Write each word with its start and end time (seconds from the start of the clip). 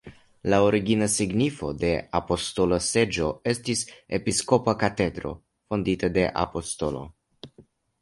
La 0.51 0.59
origina 0.67 1.07
signifo 1.15 1.69
de 1.83 1.91
"apostola 2.21 2.81
seĝo" 2.87 3.29
estis: 3.53 3.85
episkopa 4.21 4.77
katedro 4.87 5.37
fondita 5.71 6.15
de 6.21 6.29
apostolo. 6.49 7.09